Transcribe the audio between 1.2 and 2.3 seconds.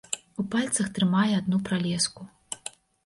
адну пралеску.